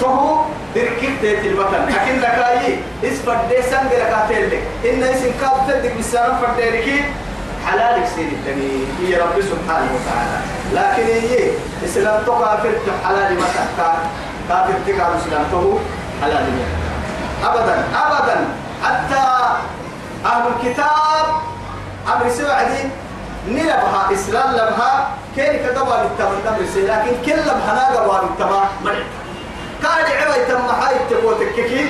[0.00, 0.36] فهو
[0.74, 6.36] تيت الوطن لكن لك أي اسفر دي سنگ لك أتلك إن اسم كاب تدك بالسلام
[6.36, 7.04] فرديركي
[7.66, 10.38] حلالك سيد الدني هي رب سبحانه وتعالى
[10.74, 11.50] لكن هي
[11.84, 12.72] إسلام تقافر
[13.04, 13.98] حلال ما تحتاج
[14.48, 15.78] كافر تقع مسلم تو
[16.22, 16.46] حلال
[17.44, 18.36] أبدا أبدا
[18.84, 19.26] حتى
[20.26, 21.26] أهل الكتاب
[22.08, 22.88] أمر سوعدي
[23.48, 29.04] نلبها إسلام لبها كيف كدوا بالتمن نمر لكن كل لبها ناقوا بالتمن مرحبا
[29.82, 31.88] كان عوي تم حاي تكوتككي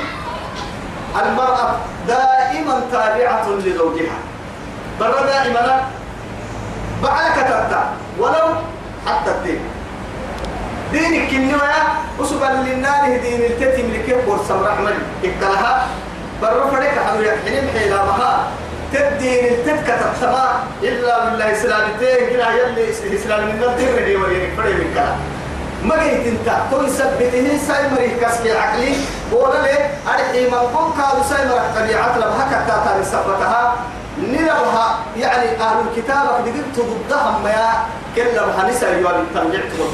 [1.23, 1.77] المرأة
[2.09, 4.19] دائما تابعة لزوجها.
[5.01, 5.85] برا دائما
[7.03, 7.83] بعد كتبتا
[8.19, 8.49] ولو
[9.07, 9.61] حتى الدين.
[10.93, 11.83] دينك النوايا
[12.19, 14.97] وسبا للنار دين التتم لكيف ورسم رحمن.
[15.25, 15.87] إكلها
[16.43, 18.45] برا فريق حلو يحلم حيلا مها.
[18.93, 24.91] تدين التتكة السماء إلا بالله إسلامتين كلا يلي إسلام من الدين ردي ولينك فريق من
[24.95, 25.19] كلام
[25.85, 28.93] ما قلت انت؟ كل سبته سايمري كسكي عقلي.
[29.33, 33.77] ولا ليه أرحي من قم قالوا سايمر طبيعة لبها كتاتا لسبتها.
[34.19, 37.85] نلبها يعني أهل الكتاب قدرت ضدهم ما
[38.17, 39.93] كلا بها نسا يوالي تنجع تقول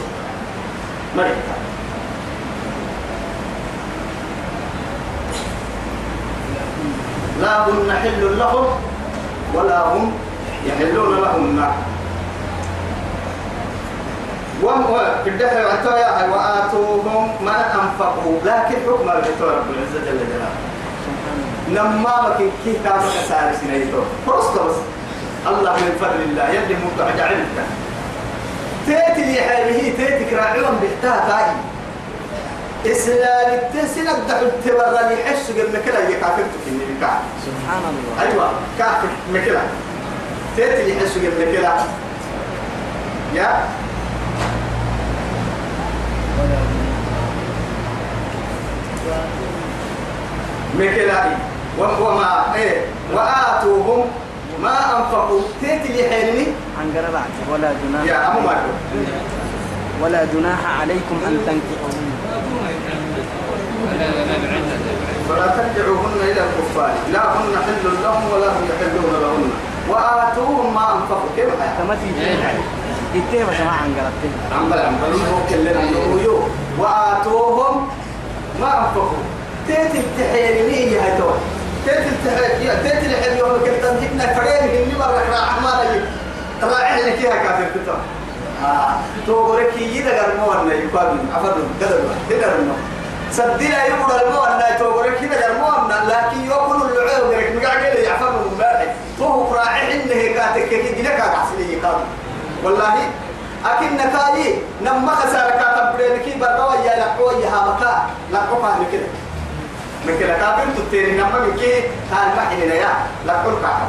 [7.43, 8.67] لا هن حل لهم
[9.55, 10.13] ولا هم
[10.67, 11.73] يحلون لهن
[15.25, 18.39] في الدحر عطايا وآتوهم ما أنفقوا.
[18.45, 20.51] لكن حكم الرسول رب العزة جل جلاله.
[21.71, 24.77] نما مكن كي كام كسار سنيتو فرصت بس.
[25.47, 26.49] الله من فضل الله.
[26.49, 26.75] يلي
[28.87, 31.72] تيتي لي حاله تيتي كراعيون بحتها تاي.
[32.87, 37.13] إسلام التسنة دحل تبرر لي حس قبل كلا يكافرتك إني بكا
[37.47, 38.23] سبحان الله.
[38.33, 39.61] أيوة كافر مكلا
[40.57, 41.75] تيتي لي حس قبل كلا
[43.35, 43.65] يا.
[50.79, 51.31] مكلاي
[51.79, 52.81] وما إيه
[53.15, 54.05] وآتوهم
[54.63, 55.41] ما أنفقوا.
[55.61, 56.47] تيتي لحيني
[56.79, 58.49] عن قربات ولا جناح يا أمو
[60.03, 61.93] ولا جناح عليكم أن تنكحوا
[65.29, 66.95] فلا ترجعوهن إلى الكفار.
[67.13, 69.51] لا هن حل لهم ولا هم يحلون لهن.
[69.89, 71.31] وآتوهم ما أنفقوا.
[71.37, 71.49] كيف
[72.03, 72.27] تيجي
[73.15, 73.95] إتيه بس ما عن
[74.53, 75.81] عمل عمل هو كلنا
[76.79, 77.89] وآتوهم
[78.61, 79.23] ما أنفقوا.
[79.67, 81.31] تيتي التحيرني هاي تو
[81.87, 86.01] تيتي التحير تيتي الحين يوم كنت هنا فريم هني مرة راح ما نجي.
[86.63, 87.99] راعي لك يا كافر كتاب
[88.65, 88.95] آه.
[89.27, 91.51] تو غرك يدا غرمو أن يقابل عفوا.
[91.81, 92.01] قدر
[92.31, 92.53] قدر
[93.33, 97.97] إنه سدينا يقول المو أن تو غرك يدا غرمو أن لكن يقول اللعوب غرك مقعد
[97.97, 98.89] لي عفوا من بعد
[99.19, 102.05] تو راعي إنه كاتك كي جلك عسلي يقابل
[102.65, 102.95] والله
[103.65, 109.07] أكن نكاي نما خسارة كاتب برينكي بروا يا لقوا يا هامكا لقوا فاهم كده.
[110.07, 111.75] من كده كافر تتيني نما بكي
[112.13, 112.89] هاي ما حيننا يا.
[113.27, 113.89] لقوا كاكا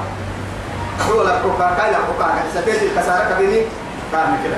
[1.12, 3.62] هو لقوا كاكا لقوا كاكا ستيت الخسارة كبيني
[4.12, 4.58] فاهم كده.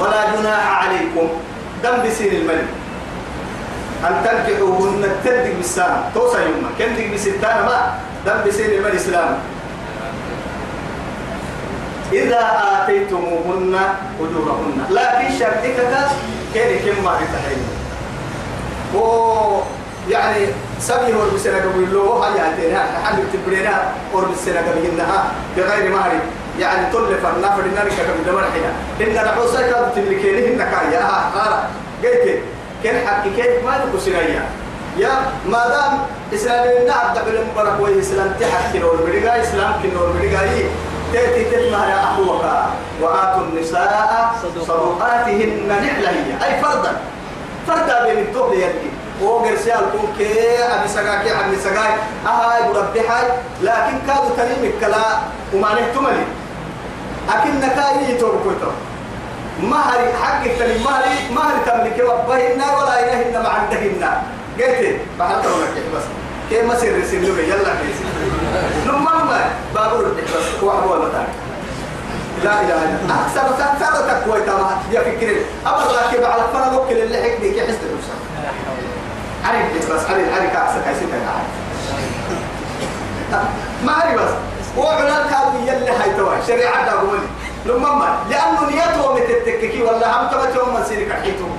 [0.00, 1.28] ولا جناح عليكم.
[1.82, 2.68] دم بسير الملك
[4.04, 7.94] أن تنكحوهن تدق بالسلام توصى يوما كندق بستان ما
[8.26, 9.38] دم بسير الملك إسلام
[12.12, 12.42] إذا
[12.82, 13.74] آتيتموهن
[14.20, 15.76] أجورهن لكن شرطك
[16.54, 17.62] كان كم ما يتحين
[18.94, 19.00] و
[20.10, 20.46] يعني
[20.80, 25.24] سبي هو بسنة قبل له هاي هاتينها حل تبرينا اور بسنة قبلها
[25.56, 26.12] بغير مهر
[26.58, 28.72] يعني طل فرنا فرنا لك قبل دمر حنا
[29.06, 31.52] إن الحوسة كانت تملكينه النكاية ها قال.
[32.04, 32.38] قلت
[32.84, 34.48] كان حق كيف؟ ما سنية
[34.96, 35.10] يا
[35.48, 35.98] ما دام
[36.34, 40.40] إسلام نعم قبل مبارك وإسلام تحت كنور مريقا إسلام كنور مريقا
[41.12, 42.44] تأتي تتمها يا أخوك
[43.02, 46.46] وآتوا النساء صدقاتهن نحلة هي.
[46.46, 46.92] أي فردا؟
[47.68, 48.90] فردا بين الدخل يدي
[49.22, 51.92] وغير سيال كون كي أبي سقاكي أبي سقاي
[52.26, 53.24] أهاي بربي هاي
[53.62, 55.04] لكن كادوا تنيم الكلا
[55.54, 56.24] وما نهتمني.
[57.30, 58.70] أكن نكاي يتوبكويتو
[59.62, 64.22] مهري حق التنين مهري مهري تملكي وبهن ولا إلهن مع عندهن
[64.58, 66.02] قلت بحثت لك بس.
[66.50, 67.98] كيف ما سير سنوي يلا كيس
[68.86, 70.62] نمما بابور بس.
[70.62, 71.26] هو هو المتاع
[72.44, 73.26] لا إله إلا الله.
[73.26, 75.36] أكثر أكثر تقوى تمام يا فكر
[75.66, 78.20] أبر لك على فرق وكل اللي حق ديك حس نفسك
[79.44, 80.04] عارف بس.
[80.10, 81.06] عارف عارف كاسك كاسك
[83.84, 84.30] ما عارف بس.
[84.76, 87.18] وعلى كانوا يلي هاي توا شريعة داغول
[87.66, 91.56] نمما لأنه نيته متتككي ولا هم تبتهم من سيرك حيتهم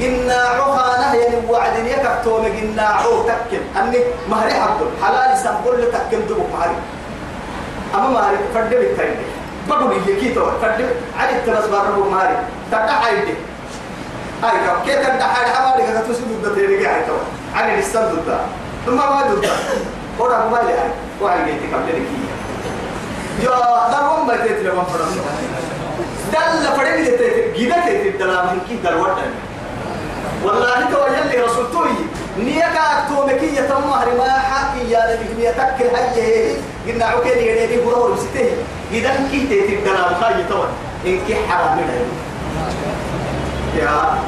[0.00, 6.76] جناعها نهي وعد يكتوم جناعه تكل أني مهري حقل حلال سنقول تكل دبك مهري
[7.94, 9.16] أما مهري فرد بالتالي
[9.68, 12.36] بقول لي كيتو فرد علي التبس باربو ماري
[12.70, 13.34] تدع عيدي
[14.42, 17.16] هاي كم كيف تدع حالي حوالي كذا تسد الدتيري قاعد تو
[17.54, 18.40] علي السد الدا
[18.86, 19.52] ثم ما ددا
[20.18, 20.90] ورا ما لي هاي
[21.22, 22.31] وعلي كم لك
[23.40, 25.12] يا دارهم ما تيت لهم فرص
[26.32, 29.16] دل فرد جيت جيدا تيت دلا من كي دلوات
[30.44, 31.90] والله تو يلي رسول توي
[32.38, 36.56] نيكا أكتومكية تمهر ما حقي يا نبي تكل هاي
[36.86, 38.50] قلنا عكيني يدي برور بسته.
[38.92, 40.62] إذا كي تيت الدلال خاي تو
[41.06, 42.06] إنك حرام منه
[43.78, 44.18] يا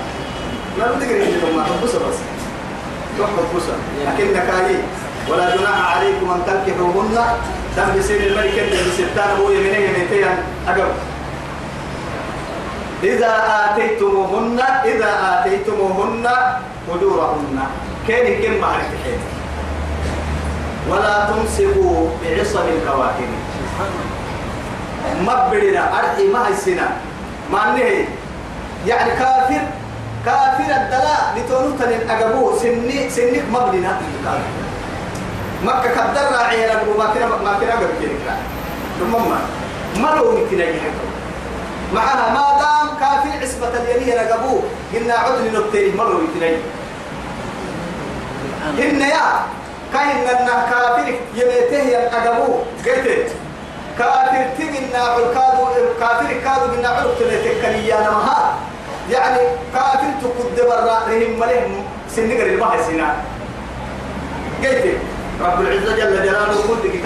[0.78, 2.18] ما بتقري لكم ما بس بس.
[3.18, 3.62] تحب بس
[4.06, 4.76] لكن نكاي
[5.28, 7.16] ولا جناح عليكم أن تنكحوهن
[7.76, 10.28] دم بسير الملك اللي بستان هو يمينه يمينتين.
[10.68, 10.90] أقب
[13.02, 13.32] إذا
[13.64, 16.26] آتيتموهن إذا آتيتموهن
[16.90, 17.58] أجورهن.
[18.08, 19.20] كان كم معرفة حين.
[20.90, 23.30] ولا تمسكوا بعصم الكواكب.
[25.20, 26.88] مبرنا أرحي ما السنة
[27.52, 28.08] ما أنه
[28.86, 29.62] يعني كافر
[30.24, 31.90] كافر الدلاء لتونوتن
[32.62, 34.00] سني سنك مبرنا
[35.64, 38.36] مكة كدر راعي لك ما كنا ما كنا قبل كده.
[39.00, 39.38] ثم ما
[39.96, 40.64] ما لو متنا
[41.94, 44.62] معها ما دام كافر عصبة اليمين رقبوه
[44.94, 46.58] قلنا عدل نبتلي مرة ويتنين
[48.78, 49.26] إن يا
[49.92, 53.28] كاين أن كافر يميته ينقبوه قلت
[53.98, 55.64] كافر تجنا عكادو
[56.00, 58.54] كافر كادو قلنا عرق تلتكني أنا مها
[59.10, 59.38] يعني
[59.74, 61.84] كافر تقد برا رهم ملهم
[62.16, 63.14] سنقر الماء سنا
[64.64, 64.96] قلت
[65.40, 67.04] رب العزة جل جلاله قلت كيف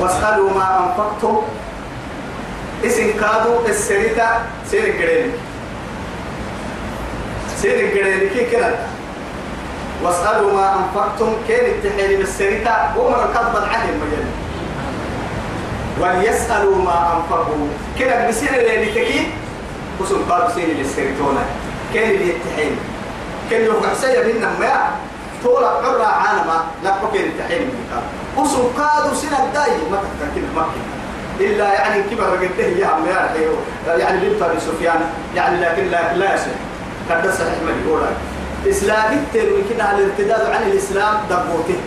[0.00, 1.42] واسألوا ما أنفقتم.
[2.84, 5.32] اسم كادو السريتا سير الجرين
[7.62, 8.74] سير الجرين كي كده؟
[10.02, 11.32] واسألوا ما أنفقتم.
[11.48, 14.26] كين التحيل بالسريتا ومن الكذب عن المجال
[16.00, 17.68] وليسألوا ما أنفقوا.
[17.98, 19.30] كده بسير اللي تكي
[20.00, 21.44] وسم قالوا سير للسريتونا
[21.92, 22.76] كين اللي يتحيل
[23.50, 24.90] كين يوقع سيا بينا ما
[25.44, 28.02] طول عرى عالما لا من كان
[28.36, 30.82] وسم قالوا سنة داي ما تتكلم مكة
[31.40, 33.06] إلا يعني كبر رجلته يا عم
[33.86, 35.00] يعني بنت أبي سفيان
[35.36, 36.46] يعني لكن لا لا يصح.
[37.10, 38.00] قد صحيح من يقول
[38.68, 41.80] إسلامي تروي كده على الارتداد عن الإسلام دبوته.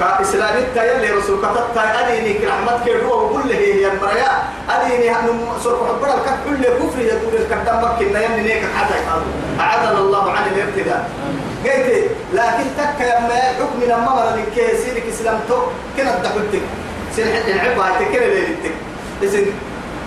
[0.00, 4.32] كإسلامي تيلي رسول كتبت أديني رحمتك هو وقول له هي المريا.
[4.70, 8.94] أديني هم سرق حبر الكف كل كفر يقول الكتاب مكة يمني نيك حتى
[9.60, 11.04] أعاذنا الله عن الارتداد
[11.64, 15.56] قلت لكن تك يما حكم لما مر الكيسيرك إسلام تو
[15.96, 16.62] كنا دخلتك
[17.16, 18.74] سنحن العبا تكرر ليلتك.
[19.22, 19.46] إذن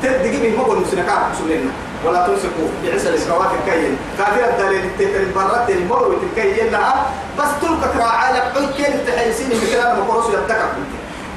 [0.03, 1.71] تدقي من مقول مسنا كعب سلنا
[2.05, 7.05] ولا تمسكوا بعسل الكوات الكيل كافر الدليل التكر البرات المر الكيل لها
[7.39, 10.65] بس تلك راعي لك عن كيل تحيسين من كلام مقرص يتكع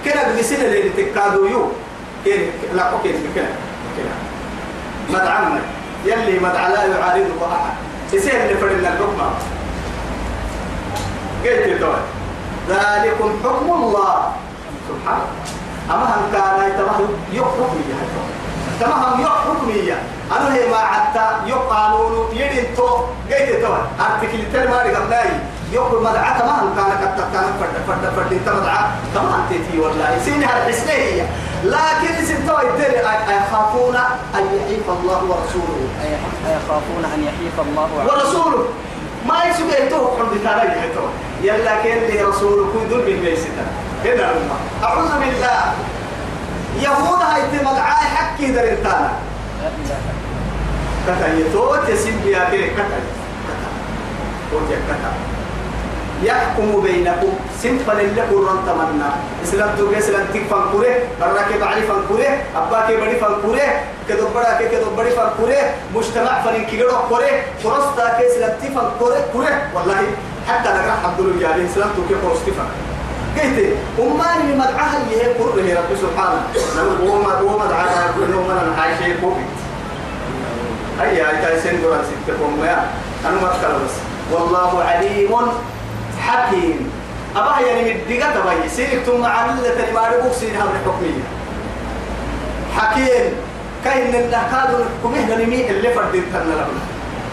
[0.05, 1.69] كنا بسنة ليلتك كادو يو.
[2.25, 3.51] كيل لا كنا كنا
[5.11, 5.61] مدعمنا
[6.05, 7.75] يلي مدعى لا يعارضه أحد.
[8.13, 9.31] يصير اللي فرنا الحكمة
[11.45, 11.97] قلت له
[12.69, 14.33] ذلكم حكم الله.
[14.89, 15.21] سبحان
[15.91, 17.97] أما هم كان يتمه يحكم يا
[18.81, 19.99] تمام يحكم يا.
[20.33, 22.89] أنا هي ما حتى يقانون يدين تو
[23.31, 23.75] قيد تو.
[24.01, 25.31] أرتكل تلماري قبلاي
[25.73, 26.05] يقول
[26.39, 28.85] تمام كان كتب كان فرد فرد فرد انت مدعى
[29.15, 30.19] تمام تيتي والله.
[30.25, 31.27] سين هالحسنية
[31.65, 32.99] لكن سين تو يدري
[33.39, 33.97] يخافون
[34.35, 35.89] أن يحيف الله ورسوله.
[36.47, 38.65] أيخافون أن يحيف الله ورسوله.
[39.27, 41.07] ما يسوي تو حب تلاقي تو.
[41.43, 43.67] يلا كان لي رسول كودل بالبيستا
[44.05, 44.33] هنا
[44.85, 45.75] أعوذ بالله.
[46.81, 49.11] يهود هاي تمدعاي حكي درنتانا.
[51.07, 52.99] كتا يتوت يسيب بيا كده كتا
[54.51, 55.11] كتا كتا
[56.23, 57.33] يحكم بينكم
[57.63, 59.11] سنفل اللي قرن تمنى
[59.45, 63.67] اسلام تو اسلام تك فانكوره براك بعلي فانكوره اباك بدي فانكوره
[64.09, 65.61] كدو بڑا کے كدو بڑی فانكوره
[65.95, 67.31] مجتمع فلين كيلو كوره
[67.63, 70.01] فرصتا کے اسلام تي فانكوره كوره والله
[70.49, 72.87] حتى نقرا عبد الله جاري اسلام تو كي فرصتي فانكوره
[73.37, 73.59] قلت
[73.99, 76.41] أمان من مدعاها اللي هي قرر رب سبحانه
[76.77, 78.51] نقول هو ما هو مدعاها كل يوم
[79.01, 79.45] هي كوبي
[81.03, 82.91] أي هاي تايسين دوران ستكم يا.
[83.25, 83.49] أنا ما
[83.85, 83.95] بس.
[84.33, 85.33] والله عليم
[86.21, 86.91] حكيم.
[87.37, 91.25] أبا يعني مدقة تبعي سيرك ثم عملة ما ربوك سيرها من الحكمية
[92.77, 93.33] حكيم.
[93.85, 96.79] كاين النكاد الحكومية نمي اللي فردين تنا لهم.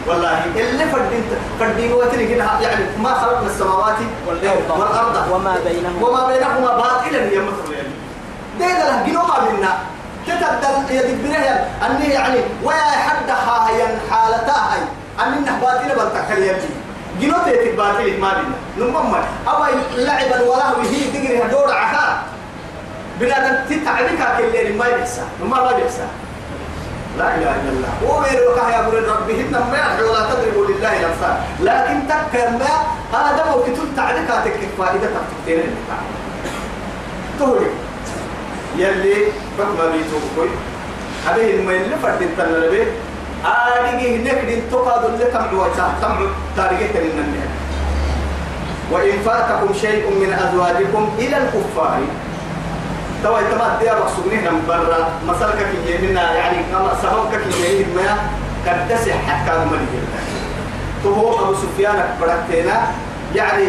[0.07, 1.23] والله اللي فردين
[1.59, 3.95] فردين وتري يعني ما خلقنا السماوات
[4.27, 4.79] والأرض.
[4.79, 5.31] والأرض.
[5.31, 6.07] وما بينهما.
[6.07, 7.93] وما بينهما باطلا يا مثل يعني
[8.59, 9.77] ده جنوا ما بيننا.
[10.27, 14.81] تتبدل يدبرها أني يعني ويا حد هاي حالتها هاي.
[15.27, 16.69] أني باطلا بنتكلم يجي
[17.21, 18.57] جنوت يتباتل ما بينا.
[18.77, 19.15] نمم
[19.47, 22.23] أما لعبا ولهو هي دقري هدور عها
[23.19, 26.07] بنادم تتعبك كل ما يحسن ما يحسن
[27.17, 27.93] لا إله إلا الله.
[28.07, 31.35] ومن وكه يا ابن ربهن ما يدعو ولا تضربوا لله الأمثال.
[31.59, 32.73] لكن تكر ما
[33.13, 35.63] هذا وقت تعليق هاتك فائده تكتير
[37.39, 37.65] تقول
[38.77, 39.15] يلي
[39.59, 40.49] بكما بيتو كوي
[41.27, 42.85] هذه ما اللي فرد التنبيه
[43.45, 46.27] آدي هناك دين تقاد اللي تم وجه تم
[46.57, 47.53] تاريخ من النهاية
[48.91, 51.99] وإن فاتكم شيء من أزواجكم إلى الكفار.
[53.23, 55.09] توا يتمد يا مقصودين نم برا.
[55.27, 58.17] مسألة كي يمنا يعني كما سبب كي يمنا
[58.67, 60.01] قد تسح حتى ملي
[61.03, 62.87] تو أبو سفيان بركتنا.
[63.35, 63.67] يعني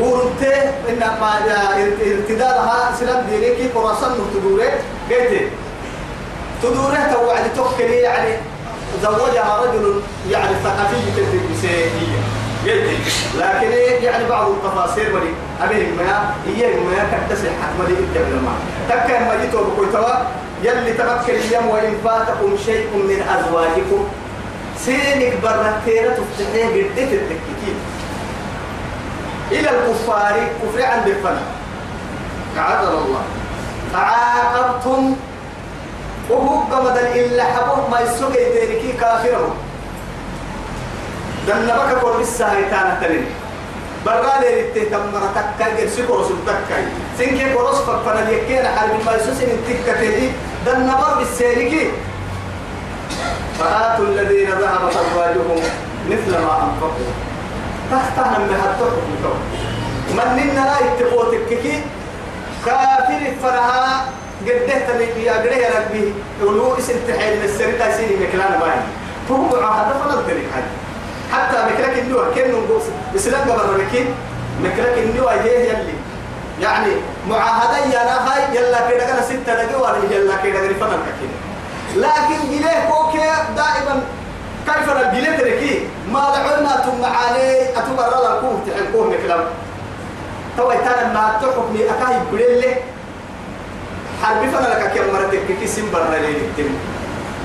[0.00, 0.42] قلت
[6.62, 8.36] تدوره توعد توكلي يعني
[9.60, 10.00] رجل
[10.30, 11.88] يعني ثقافي تدريسية
[13.38, 13.70] لكن
[14.04, 15.30] يعني بعض التفاصيل ولي
[15.62, 16.74] أبيه ما هي
[19.28, 20.14] ما جيتوا بكويتوا
[20.62, 24.08] يلي تمكن اليوم وإن فاتكم شيء من أزواجكم.
[24.78, 27.78] سينك برتيرة تفتحيه قدت التكتيك.
[29.52, 31.38] إلى الكفار كفر عند الفن
[32.56, 33.22] عذر الله.
[33.92, 35.16] فعاقبتم
[36.30, 39.54] وهو قمد إلا حبوه ما يسوق يتركي كافرهم.
[41.48, 43.26] دنا بك كل بالساهي تانا تلين.
[44.06, 46.76] برغالي ريتي تمر تكا جرسي كورس تكا.
[47.18, 50.30] سنكي كورس فكنا يكين حرب ما يسوس من تكا تدي
[50.66, 51.90] دنا بر بالسيركي
[53.58, 55.60] فآتوا الذين ذهبت أزواجهم
[56.10, 57.27] مثل ما أنفقوا.
[57.90, 59.08] تحتها من هالتحكم
[60.12, 61.82] من لنا لا يتقوتك كي
[62.66, 64.04] كافر فرها
[64.42, 68.82] قده تبي يا ربي ولو اسم تحيل السرقة سيني مكلان باين
[69.28, 70.70] فهو هذا فلا تدري حاجة
[71.32, 72.80] حتى مكلك النوع كن نقول
[73.14, 74.06] بسلام قبل ركين
[74.62, 75.94] مكلك النوع هي يلي.
[76.62, 76.92] يعني
[77.28, 80.88] معاهدة يا هاي يلا كده كده ستة دقيقة يلا كده كده كده
[81.96, 83.18] لكن جليه كوكي
[83.56, 84.02] دائما
[84.68, 85.72] كيف الجليه تركي
[86.12, 89.44] ما دعونا تم عليه أتبرر لكم تحكوه مكلام
[90.56, 92.74] تو يتانا ما تحكمي أكاي بريلي
[94.22, 96.70] حرب فنا لك كم مرتك كي سن برنا لي التم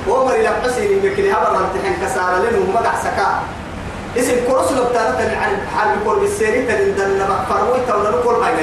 [0.08, 3.28] ومر إلى حسين يمكن هبر امتحان كسارة لنا وما سكا.
[4.18, 8.54] اسم كورس لبتانا عن حرب كور بالسيري تندن فروي تونا نقول هاي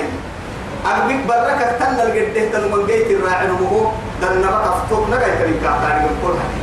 [0.86, 3.90] أربك بركة تنا الجده تنا من جيت الراعي نمو
[4.22, 6.59] دن بقى فتوك نجاي كريم كاتاني من كل هاي.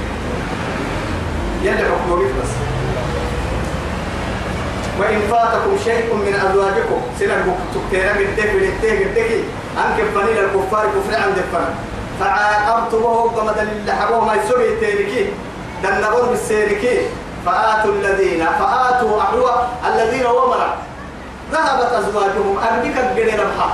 [2.41, 2.51] بس.
[4.99, 9.43] وإن فاتكم شيء من أزواجكم سنة تكتيرا من تكي للتكي للتكي
[9.77, 11.69] أنك فني الكفار كفر عند الفن
[12.19, 13.85] فعاقبتموه كما دليل
[14.25, 15.25] ما يسوي تيركي.
[15.83, 16.97] دنبور بالسيركي.
[17.45, 20.77] فآتوا الذين فآتوا أحوى الذين ومرا
[21.51, 23.69] ذهبت أزواجهم أربك الجنين ربحا.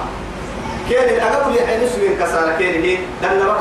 [0.89, 3.57] كان الأقل يحين سوين كسارة كان هي دنبك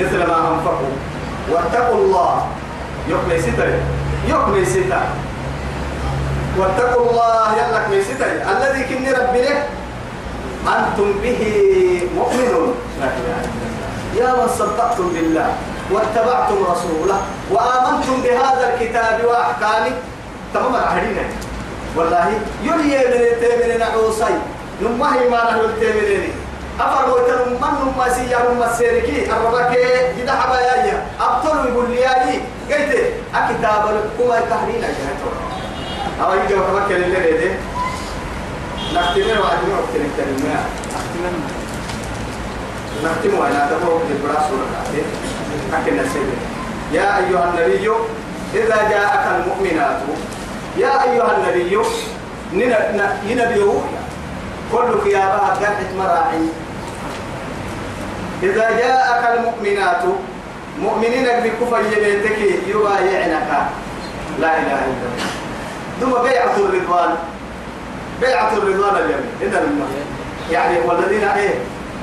[0.00, 0.94] مثل ما أنفقوا.
[1.50, 2.46] واتقوا الله.
[3.08, 3.68] يقمي ستر
[4.28, 5.02] يقمي ستر
[6.58, 7.46] واتقوا الله.
[7.60, 9.58] يلك من ستر الذي كني ربي له.
[10.68, 11.42] أنتم به
[12.16, 12.74] مؤمنون.
[14.16, 15.48] يا من صدقتم بالله.
[15.90, 17.18] واتبعتم رسوله.
[17.50, 19.94] وآمنتم بهذا الكتاب وأحكامه.
[20.54, 21.24] تمام عهدنا
[21.96, 22.26] والله
[22.66, 24.34] يلي من التامن نعوصي
[24.82, 26.32] نمه ما نحن التامنين
[26.80, 29.78] أفر ويتر من نما سيا نما سيركي الربك
[30.18, 35.30] جدا حبايا أبطل يقول لي أي قلت أكتاب كما يكهرين جهته
[36.24, 37.58] أو يجي وكما اللي لديه
[38.94, 40.60] نختمر وعدنا وقتنا الكلمة
[43.04, 46.28] نختم وأنا تبغى بالبراس ولا أكن السيد
[46.92, 47.90] يا أيها النبي
[48.54, 50.00] إذا جاءك المؤمنات
[50.78, 51.76] يا أيها النبي
[54.72, 56.42] كلك يا باب قرحة مراعي
[58.42, 60.02] إذا جاءك المؤمنات
[60.82, 63.50] مؤمنين بكفر يبيتك يبايعنك
[64.40, 65.26] لا إله إلا الله.
[66.00, 67.14] ثم بيعة الرضوان.
[68.20, 69.62] بيعة الرضوان اليوم إذا
[70.50, 71.54] يعني والذين إيه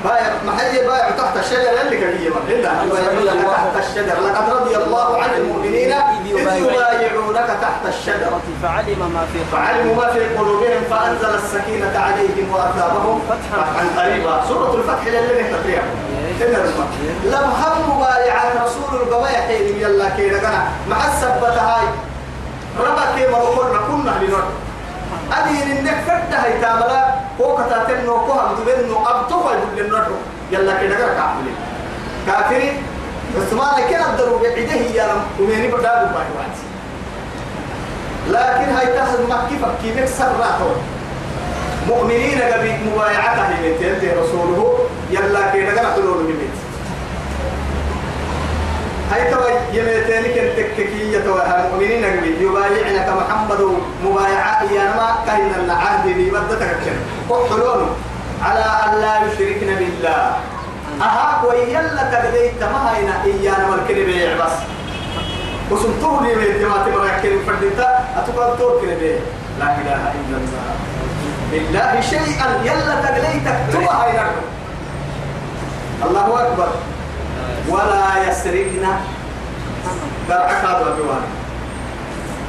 [0.04, 2.16] بايع محل بايع تحت الشجرة اللي كان
[2.48, 9.38] إلا تحت الشجرة لقد رضي الله عن المؤمنين إذ يبايعونك تحت الشجرة فعلم ما في
[9.52, 14.44] فعلموا ما في قلوبهم فأنزل السكينة عليهم وأثابهم فتحا قريبا.
[14.48, 15.54] سورة الفتح للي نحن
[17.24, 21.86] لم هم مبايعات رسول القبايع حين يلا كيدا كنا مع السبتة هاي.
[22.80, 24.42] ربا كيما وقلنا كنا لنور
[25.32, 27.14] أدي إنك فتح هاي تاملا.
[27.40, 30.02] هو كتاتن نو كوها مدبن نو أبتوها يقول لنور
[30.52, 31.56] يلا كيدا كنا كافرين
[32.26, 32.82] كافرين
[33.36, 36.56] بس ما كنا الدرو بعيده يا رم ومني بدأ باي واحد.
[38.28, 40.76] لكن هاي تاخذ مكي فكي مكسر راحون
[41.88, 44.77] مؤمنين قبل مبايعته من رسوله.
[45.10, 46.50] يلا كنا كنا حلول من
[49.12, 53.60] هاي توا يمتين كن تككي يتوا المؤمنين قبل يبايعنك محمد
[54.04, 56.96] مبايعة ياما كاين العهد بدتك كن
[57.34, 57.86] وحلول
[58.42, 60.36] على أن لا يشركن بالله.
[61.02, 64.56] أها ويلا تقديت ما هينا إيانا والكلمة بيع بس.
[65.70, 69.18] وسنتو لي من ما تبغى كلمة فردتا أتوقع تور كلمة
[69.60, 70.66] لا إله إلا الله.
[71.50, 72.48] بالله شيئا.
[72.64, 74.30] يلا تقديتك تبغى هينا
[76.04, 76.68] الله أكبر.
[77.68, 79.00] ولا يسرقنا.
[80.30, 81.24] قرعك هذا بيوان.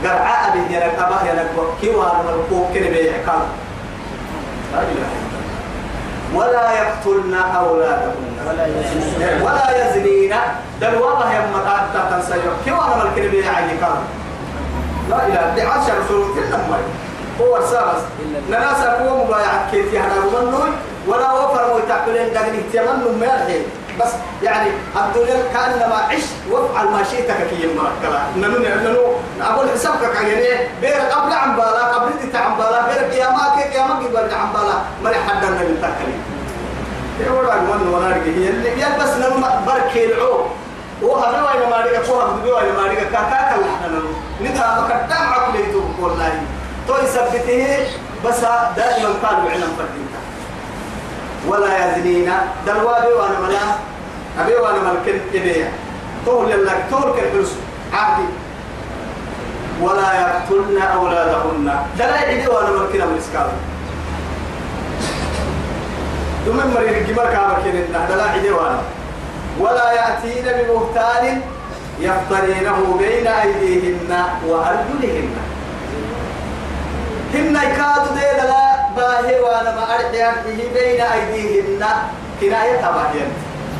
[0.03, 1.51] قرعا أبي يلك أباه يلك
[1.81, 2.25] كيوان
[4.73, 5.29] إله إلا الله.
[6.33, 9.41] ولا يقتلن أولادهن ولا يزنين.
[9.41, 10.33] ولا يزنين
[10.81, 14.01] دل والله يا مقاطع تنسيق كيف أنا الكلمة يعني كان.
[15.09, 17.08] لا إله دي عشر رسول كل مرة
[17.41, 17.93] هو رسالة
[18.49, 19.71] ناس أقوى مبايعة.
[19.71, 20.59] كيف يهنا منه
[21.07, 23.63] ولا وفر ويتعقلين دقني تمنوا ما الحين
[23.99, 24.11] بس
[24.43, 29.05] يعني الدنيا كأنما عش وافعل ما شئت كي مركلا ننو ننو؟
[29.41, 32.81] أقول حسابك يعني بير قبل عم بالا قبل دي عم بالا.
[32.87, 34.75] بير قيامك قيامك قبل عم بالا.
[35.03, 35.79] مري حدا من
[37.19, 40.45] يقول عن من ولا هي اللي بس لما بركي العو
[41.01, 45.81] وهذا وين ما رجع فوق هذا وين ما رجع كاكا كل نتا مكتم عقلي تو
[45.99, 46.41] والله.
[46.89, 47.85] تو يثبته
[48.25, 48.41] بس
[48.75, 50.15] دائما قالوا علم فردينك
[51.47, 52.31] ولا يزنين
[52.67, 53.59] دلوابي وأنا ملا.
[54.39, 55.67] أبي وأنا ملك ابيع
[56.25, 57.51] طول لك طول كالفلوس
[57.93, 58.23] عادي.
[59.81, 61.67] ولا يقتلن أولادهن.
[61.99, 63.49] دلائي وأنا ملكنا من اسكال
[66.45, 68.81] ثم مرير الجمر كابر كنا دلا عدوانا
[69.59, 71.41] ولا يأتين ببهتان
[71.99, 75.35] يفترينه بين أيديهن وأرجلهن.
[77.33, 80.33] هن يكاد دي دلا باهي وأنا ما أرحيه
[80.73, 81.85] بين أيديهن
[82.41, 83.29] كناية تباهين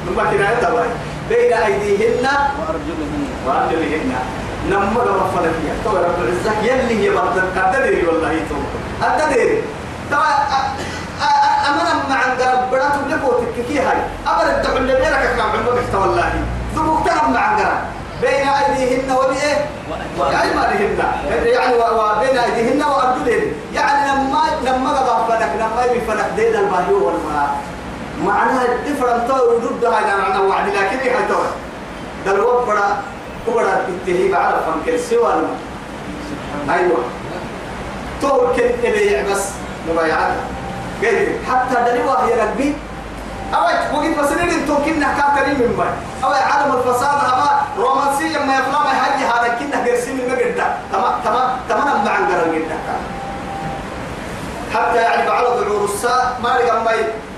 [0.05, 0.91] ثم كناية تباهين
[1.29, 2.27] بين أيديهن
[2.59, 4.11] وأرجلهن وأرجلهن
[4.69, 8.55] نمر وفلك يا تو رب العزة يلي برد أتدري والله تو
[9.07, 9.63] أتدري
[10.11, 10.33] طبعا
[11.69, 16.33] أمنا مع قرب برات لكو تككي هاي أمر الدعو اللي بيرك كلام عمرك والله
[16.75, 17.77] ذبوك تهم مع قرب
[18.21, 19.65] بين أيديهن وبإيه
[20.19, 20.99] وأيمانهن
[21.45, 26.25] يعني وبين أيديهن وأرجلهن يعني لما لما قضى فلك لما يبي فلك
[26.79, 27.57] البايو والماء
[28.25, 31.41] معناها الدفرن تو يرد هاي أنا وعد لكن هي تو
[32.25, 33.01] دل وبرا
[33.47, 35.33] كبرا التهيب على فنك سوى
[36.69, 37.03] أيوة.
[38.21, 39.49] تو كن إليه بس
[39.89, 40.33] مبايعات
[41.03, 42.73] قال حتى دلوا هي ربي
[43.53, 45.89] أوي وقت بسنين انتو كنا كاترين من باي
[46.23, 51.49] أوي عدم الفساد أما رومانسيا ما يفلام هاي هذا كنا قرسين من مقدة تمام تمام
[51.69, 52.77] تمام مع انقرا جدا
[54.73, 56.91] حتى يعني بعض ذعور الساعة ما لقى ما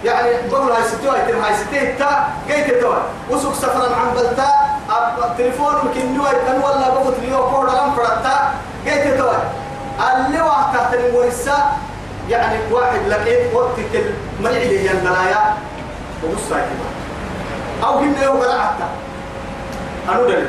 [0.05, 2.95] يعني بقول هاي ستة هاي تم هاي ستة تا جيت توا
[3.29, 4.47] وسوق سفرا عن بلتا
[5.37, 8.53] تليفون يمكن نوع كان ولا بقول تليو كورا لم فرتا
[8.85, 9.33] جيت توا
[9.99, 11.53] اللي واحد تحت المورسة
[12.29, 13.69] يعني واحد لقيت وقت
[14.39, 15.53] الملعب هي البلايا.
[16.23, 17.87] وبص كده.
[17.87, 18.89] أو هم يوم بلعتا
[20.09, 20.45] أنا دل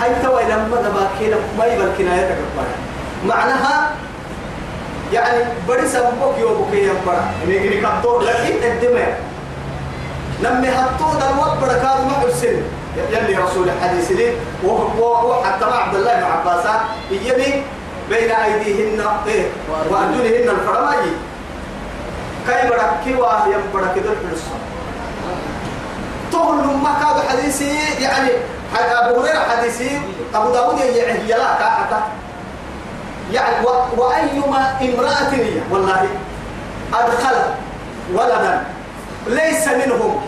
[0.00, 1.86] هاي توا لما دبا كده ما يبقى
[3.24, 3.90] معناها
[5.14, 9.20] يعني بدي سببك يوم بكي ينبرا نيجي كتو لكن الدماء
[10.40, 12.56] لما هتو ده الوقت بركات ما حسن
[13.12, 14.32] يلي رسول الحديث لي.
[14.64, 16.66] وحتى مع عبد الله بن عباس.
[17.10, 17.62] يبي
[18.10, 19.46] بين أيديهن إيه
[19.90, 21.06] وأرجلهن الفرماي.
[22.46, 24.54] كي بركي واه ينبرا كده الحلسة
[26.32, 28.30] تقول ما كاد حديثي يعني
[28.78, 30.00] أبو هريرة حديثي
[30.34, 32.02] أبو داود يعهي لا كاحتا
[33.32, 33.66] يعني.
[33.96, 36.08] وأيما امرأة هي والله
[36.94, 37.36] أدخل
[38.14, 38.64] ولدا.
[39.26, 40.20] ليس منهم.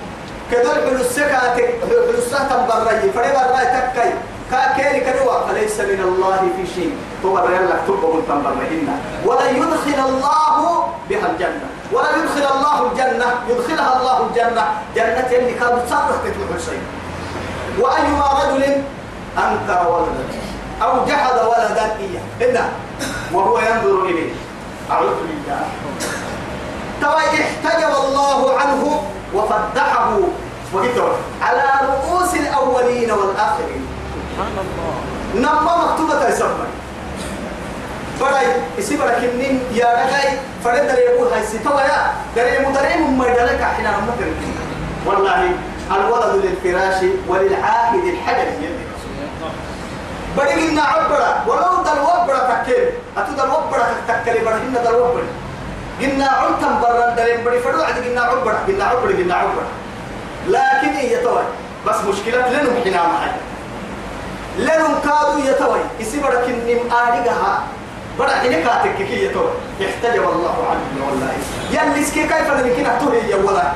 [0.53, 4.11] كدول حلسكا حلسة بري فريبا الرأي تكي
[4.51, 5.47] كاكيري كدوا.
[5.49, 6.97] فليس من الله في شيء.
[7.25, 8.89] هو يلا تبقى تنبرهن
[9.25, 11.67] ولا يدخل الله بها الجنة.
[11.93, 13.27] ولا يدخل الله الجنة.
[13.49, 14.65] يدخلها الله الجنة.
[14.97, 16.83] جنة اللي كانوا تصرف تتبع شيء
[17.81, 18.63] وأيما رجل
[19.39, 20.25] أنكر ولدا
[20.83, 22.51] أو جحد ولدا إياه.
[22.51, 22.73] إنه
[23.33, 24.33] وهو ينظر إليه.
[24.91, 25.61] أعوذ بالله.
[27.01, 29.03] ترى احتجب الله عنه
[29.35, 30.19] وفضحه
[30.73, 31.13] وقتل
[31.43, 33.85] على رؤوس الأولين والآخرين.
[34.15, 34.95] سبحان الله.
[35.35, 36.67] نما مكتوبة يسمى
[38.21, 38.47] فرأي
[38.79, 40.39] يسيب لكنين يا رجاي.
[40.65, 42.13] فرد دري يقول هاي ستوا يا.
[42.37, 44.21] دري مدري ما يدلك حين أمك
[45.07, 45.51] والله
[45.91, 48.86] الولد للفراش وللعاهد الحجر يلي
[50.37, 52.85] بدي قلنا عبرة ولو دل وبرة تكل
[53.17, 55.29] أتو دل وبرة تكل بدي قلنا دل وبرة
[56.01, 58.59] قلنا عمتم برا دلين بدي فدو عد قلنا عبرة.
[58.67, 59.67] قلنا عبرة قلنا عبرة.
[60.49, 61.43] لكن هي توي
[61.87, 63.31] بس مشكلة لنهم حنا معي؟
[64.59, 67.63] لنهم كادوا يتوي؟ يسي بدك إني آريقها
[68.19, 69.51] بدأ حين كاتك كي يتوي.
[69.81, 71.33] يحتجب الله عنه والله.
[71.71, 72.51] يلي سكي كيف
[72.87, 73.73] أتوه يا ولا؟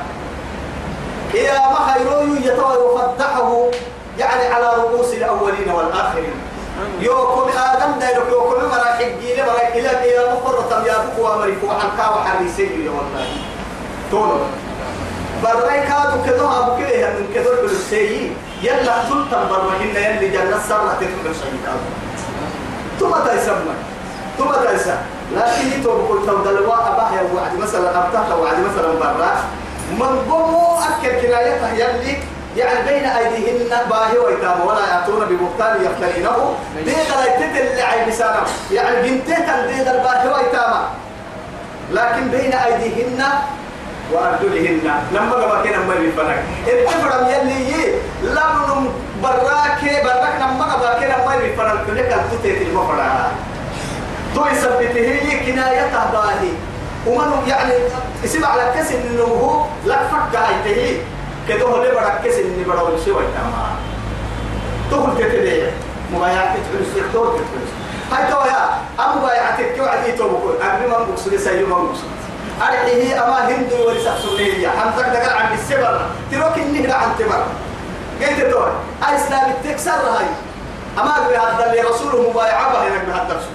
[1.33, 3.65] يا ما خيرو يتوي وفضحه
[4.19, 6.33] يعني على رؤوس الأولين والآخرين.
[6.99, 12.63] يوكم آدم دايلك يوكم مراحق جيلة مراحق إلى إلى مفرطة يا بكوا مريفو حلقا وحريسي
[12.63, 13.25] يا والله
[14.11, 14.39] تولو
[15.43, 21.33] برأي كادو كدو أبو كده من كدو بالسيء يلا تلتم برمهن يلي جنة سرة تفهم
[21.33, 21.55] شيء
[22.99, 23.73] ثم تيسمى
[24.37, 24.97] ثم تيسمى
[25.35, 29.31] لكن يتوب قلت دلوا أباه يا وعد مثلا أبتاه وعد مثلا برا
[29.99, 32.17] من قوموا أكل كنايته يلي
[32.57, 36.55] يعني بين أيديهن باهي ويتام ولا يأتون ببهتان يفترينه.
[36.85, 40.73] ديغ لا يتدل عين بسانه يعني بنتك ديغ الباهي ويتام
[41.91, 43.23] لكن بين أيديهن
[44.11, 44.91] وأرجلهن.
[45.11, 48.89] لما قبل كنا ما يفنك التفرم يلي لم
[49.23, 53.27] براك براك لما قبل كنا ما يفنك كلك التوتة المفرع
[54.35, 56.51] تو يثبته كنايته باهي.
[57.07, 57.73] ومن يعني
[58.25, 61.01] اسمع على كسر إنه لا فك هايته
[61.57, 63.75] كده اللي بدك كسر إني بدو الشيء ويتما
[64.91, 65.71] تقول كده
[66.13, 67.71] مبايعة تحرس تقول تحرس
[68.11, 72.11] هاي تو يا أم بايعتك كيو عدي تو بقول أبي ما بقصد سيد ما بقصد
[72.61, 76.05] أرحيه أما هندو ورسا سنية حمزك دقل عن السبر.
[76.31, 77.43] تروك النهر عن تبر.
[78.21, 78.71] قلت دور
[79.09, 80.25] الإسلام تكسر هاي.
[80.97, 83.53] أما بهذا اللي رسوله مبايعة بهنك بهذا الرسول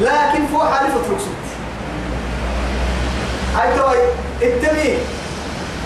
[0.00, 1.44] لكن فوق حالف تركسوت
[3.56, 3.98] هاي توي
[4.42, 4.98] التمي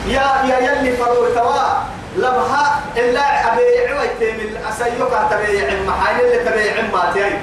[0.09, 1.69] يا يا يلي فرو توا
[2.17, 7.37] لبها إلا أبيع ويتم الأسيوك تبيع محايل اللي تبيع ما تيجي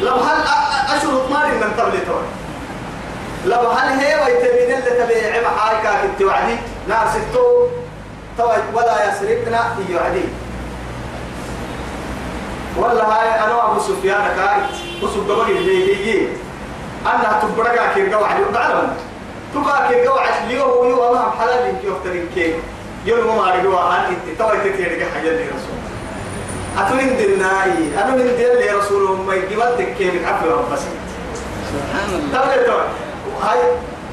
[0.00, 0.34] لبها
[0.96, 2.22] أشرط ماري من قبل توي
[3.44, 6.56] لبها هي ويتمين اللي تبيع محايل كانت توعدي
[6.88, 7.66] نار ستو
[8.38, 10.24] توي ولا يسرقنا يعدي
[12.76, 16.28] ولا هاي أنا أبو سفيان كايت بقى اللي يجي
[17.06, 18.96] أنا تبرقا كيرجع واحد بعلم
[19.54, 22.54] تبقى كيرجع واحد اليوم ويوم ما حلال إنك يختارين كي
[23.06, 25.78] يوم ما رجوا عن أنت توي تتيرجع حاجة اللي رسول.
[26.78, 30.80] أتمنى دلناي أنا من دل اللي رسول ما يجيبتك كي بتعفي بس
[31.72, 32.84] سبحان الله.
[33.42, 33.58] هاي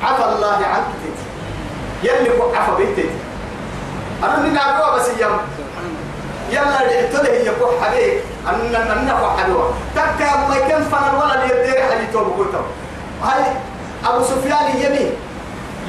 [0.04, 0.86] عفى الله عنك
[2.04, 3.10] يلي كو عفى بيتك
[4.24, 5.38] أنا من نعبوا بس يوم
[6.52, 8.20] يلا رحتله يكون حبيب.
[8.48, 12.66] أن أن نفع حلوة تكا ما يكن فن ولا يدير حدي توب كتب
[13.24, 13.44] هاي
[14.06, 15.12] أبو سفيان يمين.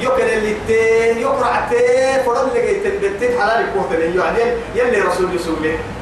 [0.01, 3.85] يكن اللي تي يقرأ تي فرد اللي جيت بتت حلال يكون
[4.19, 5.55] يعني يلي رسول يسوع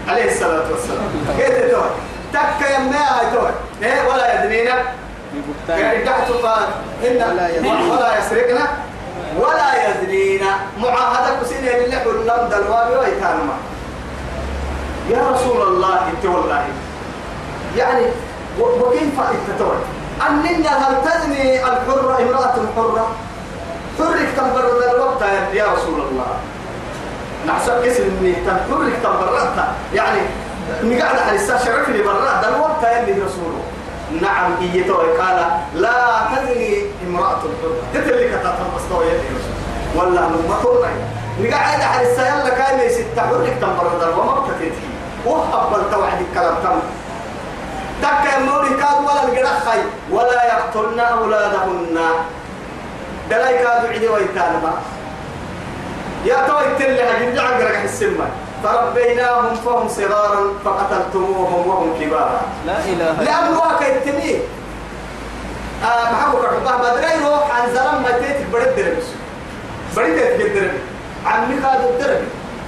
[0.08, 1.38] عليه الصلاة والسلام.
[1.38, 1.82] كيف تو
[2.34, 3.48] تكا يما هاي تو
[3.84, 4.84] إيه ولا يدنينا.
[5.70, 6.32] يعني تحت
[7.08, 7.22] إن
[7.92, 8.68] ولا يسرقنا
[9.40, 13.58] ولا يزنينا معاهدة كسينة اللي حلنا دلوابي ويتانما.
[15.10, 16.66] يا رسول الله إنت والله.
[17.78, 18.06] يعني
[18.60, 19.78] وكيف إنت تقول
[20.30, 23.12] أننا هل تزني الحرة امرأة حرة.
[24.00, 25.22] حرك تنبرد الوقت
[25.54, 26.28] يا رسول الله.
[27.48, 29.58] نحسب كسر اني حرك تنبردت
[29.94, 30.22] يعني
[30.84, 33.62] نقعد على الساعة شرفني ده الوقت يلي رسوله.
[34.22, 39.56] نعم إيته قال لا تزني امرأة حرة تتلك تتنبسطوا يلي رسول.
[39.96, 40.86] والله ما تقول
[41.42, 44.72] نقعد على الساعة يلا كان يست حرك تنبرد وما بتتهي
[45.26, 46.80] وحبل توعد الكلام تم.
[48.02, 49.80] دك المولي كاد ولا القرخي
[50.12, 52.00] ولا يقتلن أولادهن.
[53.30, 54.74] دلاي كادوا عدي ويتانما.
[56.26, 58.26] يا توي تلي هجين جعل قرق السمة
[58.64, 62.42] فربيناهم فهم صغارا فقتلتموهم وهم كبارا.
[62.68, 64.40] لا إله إلا لأن واقع التمي
[65.84, 69.08] آه محبوك الحباه بدري روح عن زلم ما تيتك برد دربس
[69.96, 70.72] برد الدرب
[71.26, 72.22] عمي كادوا الدرب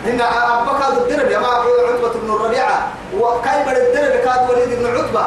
[0.06, 0.24] هنا
[0.62, 2.88] أبا كادوا الدرب يا ما عتبة بن الربيعة
[3.20, 5.26] وكاي برد الدرب كاد وليد بن عتبة.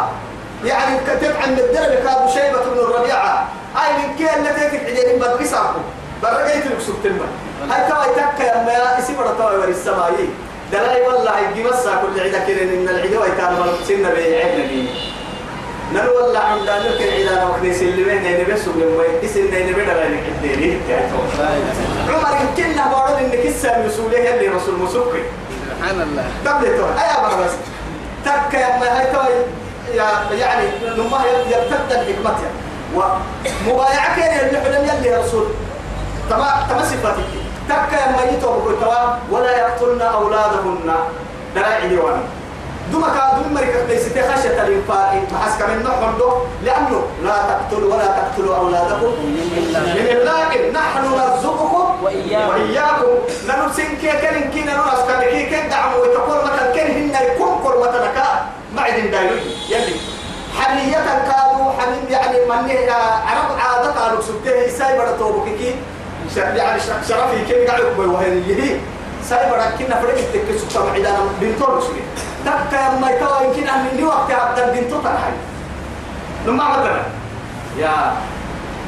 [0.65, 5.83] يعني كتب عن الدرب كاد شيبة بن الربيعة هاي من كي اللي تيتك عجيب بدقساكم
[6.23, 7.27] برقيت لك سبتما
[7.71, 10.29] هاي تواي تكا يا ما اسم رتواي وري السمايي
[10.73, 13.57] دلاي والله يجي مسا كل عيدا كده ان العيدا ويتان
[13.89, 14.89] سنة بيعيبنا دي
[15.93, 20.23] نل والله عند ذلك العيدا وكنيس اللي بين نبي بس ومن اسم نبي بدل انك
[20.29, 25.23] الديري لا إله عمر يمكن بقول انك السام مسؤوليه اللي رسول مسوقي
[25.71, 27.53] سبحان الله قبل تو اي ابا بس
[28.25, 29.64] تك يا ما هاي تو يا
[30.33, 31.19] يعني لما
[31.51, 32.35] يرتد الحكمة
[32.95, 35.47] ومبايعة كان حلم يلي يا رسول.
[36.31, 37.25] تما تما صفاتك
[37.69, 38.95] تكا يا ميتو بكتوا
[39.31, 40.95] ولا يقتلن أولادهن.
[41.55, 42.23] دراعي ديوان
[42.93, 46.21] دوما كان دوما مريكا تيسيتي خشية الإنفاق محس كمان نحن
[46.65, 49.13] لأنه لا تقتلوا ولا تقتلوا أولادكم.
[49.25, 53.15] من اللاقل نحن نرزقكم وإياكم.
[53.49, 57.79] ننسين كي كن كي ننس كن كي كن دعم ويتقول مثلا كن هن يكون كل
[57.81, 58.27] مثلا كا
[59.11, 59.37] دايلو
[59.69, 59.97] يلي.
[60.59, 60.99] حنية
[61.31, 62.89] كانوا حنين يعني من
[63.27, 65.75] عرب عادة قالوا سبته ساي بڑا توبك كي.
[66.37, 68.77] يعني شرفي كي قاعد وهي يهي
[69.29, 72.03] ساي بڑا كنا فرق تك سبته معدنا بنتور سوري
[72.45, 75.33] تك ما يتوا يمكن أن من وقت عبد بنتو تنحي
[76.47, 77.03] لما مثلا
[77.79, 78.13] يا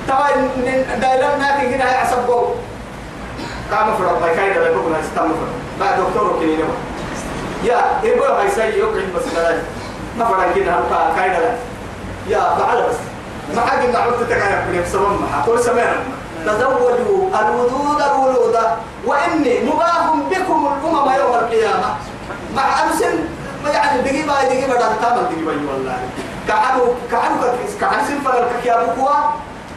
[0.08, 0.28] توا
[1.00, 2.54] دايلو ناكي كنا عصب جو
[3.72, 6.68] قام فرق باي كايدا لا بقول هستم فرق بعد دكتور كنينه
[7.64, 9.56] يا يبغى هاي ساي يقعد بس لا
[10.18, 11.52] ما فرق كده هم كايدا لا
[12.28, 12.96] يا بعد بس
[13.56, 16.00] ما حد من عملت تكايا بسبب ما حقول سمعنا
[16.46, 18.56] تزوجوا الودود الولود
[19.06, 21.90] وإني مباح بكم الأمم يوم القيامة.
[22.56, 23.14] مع أمسن
[23.74, 25.98] يعني دقيقة دقيقة بدل تامل دقيقة والله.
[26.48, 27.36] كعنو كعنو
[27.80, 29.14] كعنو سنفر الكيا بقوا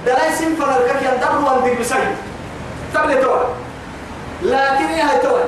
[0.05, 2.15] دلاي سنفر الكيا دبر وان دقيقة سيد
[2.93, 3.39] تبلي تول
[4.43, 5.41] لكن هي تول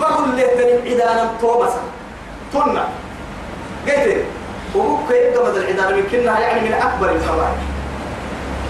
[0.00, 1.80] بقول له تنم عدانا تومسا
[2.52, 2.84] تنا
[3.86, 4.24] قلت
[4.74, 7.58] وهو كيف قمد العدانا يمكنها يعني من أكبر الفوائد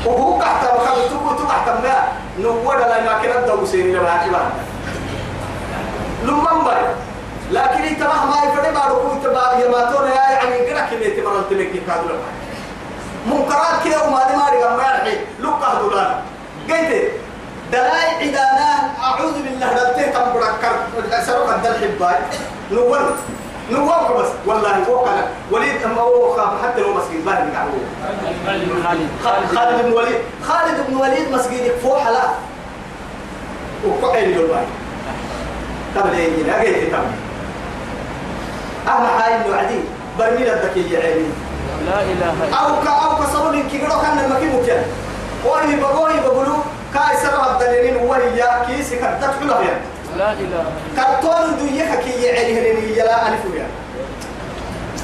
[0.07, 1.95] وهو تحت وخذ تكو تحت ما
[2.38, 4.47] نور لا ما كنا دو سيري لما كبار
[6.25, 6.83] لمن باي؟
[7.51, 12.09] لكن يتبع ما يفرق ما ركوع يتبع يماتون يا يعني كنا كنا يتمرن تلك كادو
[12.09, 12.29] لما
[13.27, 16.23] منكرات كده وما دي ما رجع ما يرحي لقى دولار
[16.71, 17.11] قلت
[17.73, 18.71] دلاي عدانا.
[19.03, 19.66] أعوذ بالله.
[19.73, 20.75] دلته تم بركر
[21.27, 22.19] سرق الدل حباي
[22.71, 23.01] نور
[23.71, 24.29] نور بس.
[24.47, 27.69] والله وكلا وليد أما هو خاف حتى لو باهي قاعد
[28.85, 29.09] خالد.
[29.55, 29.87] خالد.
[29.87, 30.19] بن وليد.
[30.49, 32.23] خالد بن وليد مسجد فوح لا.
[34.03, 34.65] وقعين له باي
[35.97, 36.99] طب ليه لا جيت طب.
[38.89, 39.81] أهم حاجة إنه عدي
[40.19, 41.29] برميل الذكية عيني.
[41.87, 44.83] لا إله إلا أو كا أو كسرون إن كيلو كأن المكين مكان.
[45.45, 46.59] وهي بقولي بقولوا
[46.95, 49.81] كاي سبب الدليلين وهي كيس كتت كلها يعني
[50.19, 50.65] لا إله
[50.97, 53.67] كرتون دوية كي يعني هني يلا ألف ويا.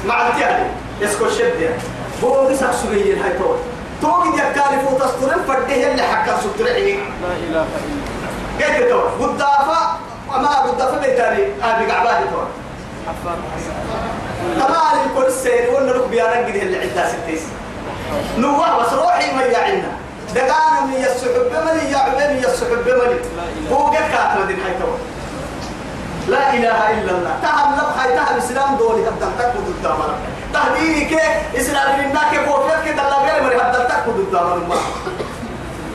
[0.05, 0.65] مع التعب
[1.01, 1.75] يسكو شد يعني.
[2.23, 3.55] هو بس سوريين هاي طول.
[4.01, 7.01] توقي دي كالف وتسترن فده اللي حكا سترعي لا
[7.49, 7.65] إله
[8.59, 9.79] إلا قلت تو قدافة
[10.29, 12.39] وما قدافة بيتاني أبي قعبادي تو
[13.07, 13.37] حفار
[14.59, 17.41] طبعا الكل السير وأنا لك بيانا قد اللي عندها ستيس.
[18.37, 19.91] نوح بس روحي ما يعنا
[20.35, 23.19] دقانا من يسحب بملي يا عبين يسحب بملي.
[23.71, 24.91] هو قد كاتنا دين تو
[26.27, 27.33] لا إله إلا الله.
[27.43, 29.99] تهم لب هاي تهم إسلام دولي هبدل تكو قدام
[30.53, 31.19] تهديني كي
[31.57, 34.79] إسلام لنا كي فوفيت كي دلا غير مري هبدل تكو الله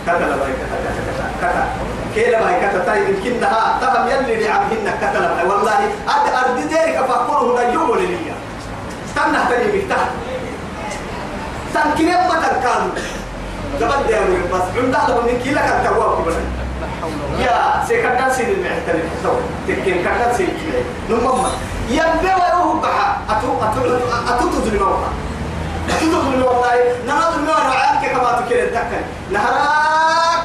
[0.07, 1.64] كتا لباي كتا كتا كتا
[2.14, 5.81] كي لباي كتا تاي يمكنها تهم يلي لعمهن كتا لباي والله
[6.14, 8.37] أد أرد ديرك فأقوله نجوم لليا.
[9.09, 10.09] استنى تاني بيتها
[11.74, 12.90] تنكير ما تنكالو
[13.77, 16.37] قبل دي أمي بس عندها لما من كيلا كان تواب ولا
[17.45, 19.33] يا سيكدان سين المعتل تو
[19.69, 21.45] تكين كدان سين كده نمم
[21.91, 23.81] يبي ويروح بحا أتو أتو
[24.29, 25.09] أتو تدري موقع
[25.89, 26.75] أتو تدري والله
[27.07, 30.43] نهار ما نعانك كما تكير الدكان نهارك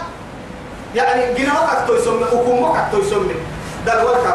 [0.96, 3.34] يعني جنوك أكتو يسمى حكومك أكتو يسمى
[3.86, 4.26] ده الورك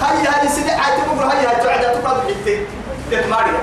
[0.00, 0.70] هاي هاي سيدي
[1.06, 2.66] بقول هاي هاي تعدى تقعد حتى
[3.10, 3.60] تتماريا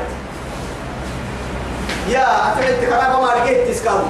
[2.10, 4.04] يا أتعد كلام ما لقيت تسكالو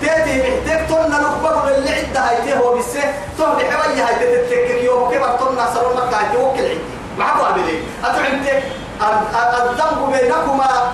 [0.00, 5.36] تيتي محتاج تولنا نخبر اللي عدة هاي تهو بسه تهو بحوية هاي تتكك يوم كبر
[5.38, 6.78] تولنا سرور مكة هاي توكل عدي.
[7.18, 8.60] معكو عبدي أتعد
[9.68, 10.92] الذنب بينكما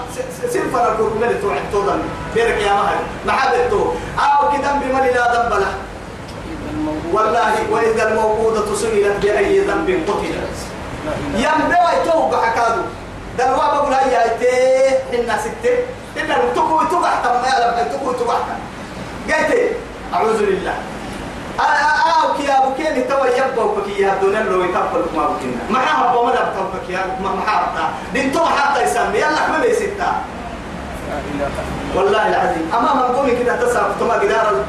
[0.51, 2.03] سنفر الكركم اللي توعد توضن
[2.35, 5.75] بيرك يا مهر محابتو أو كدم بمن لا ذنب له.
[7.13, 10.57] والله وإذا الموءودة سئلت بأي ذنب قتلت.
[11.35, 12.83] ينبغي توقع كادو.
[13.39, 15.77] دلوا بقول هيا هيتي حنا ستة.
[16.21, 18.39] إلا تكو تقع تم يا لب تكو تقع.
[19.29, 19.53] قلت
[20.15, 20.75] أعوذ بالله.
[21.61, 26.17] أو كي أبو كي نتوى يبقى وكي يا دون لو يكفل ما بكنا ما حاب
[26.17, 30.11] وما دب توفك يا ما ما حابتا دين تو حتى يسمي يلا ما بيستا
[31.39, 31.49] لا
[31.97, 32.71] والله العظيم.
[32.79, 34.65] أما من قومي كده تصرف تما قدار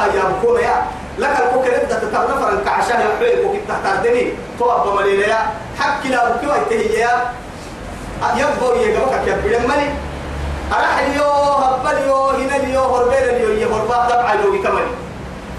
[0.00, 0.76] هيا بكون يا
[1.18, 5.38] لك الكوكر انت تتعرف فرن كعشاه يحيي وكنت تحتردني تو أبو مليليا
[5.78, 7.10] حكي لا بكي ويتهيا
[8.36, 9.36] يبغى يجبك يا.
[9.44, 9.88] بلمني
[10.74, 11.30] أراح اليو
[11.62, 14.86] هبل اليو هنا اليو هربيل اليو يهربا دبع اليو كمان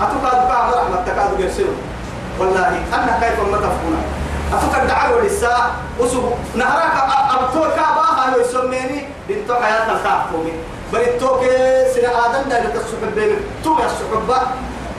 [0.02, 1.78] أتوقع دبع رحمة تكاد يرسلوا
[2.40, 4.02] والله أنا كيف ما تفهمنا
[4.54, 6.24] أتوقع دعوا للساعة وسب
[6.56, 6.94] نهارك
[7.32, 10.54] أبطور كابا هاي يسميني بنتو الخاف فوقي
[10.94, 11.42] بريتوك
[11.96, 14.30] سنة آدم دا لك السحب بين تو يا السحب.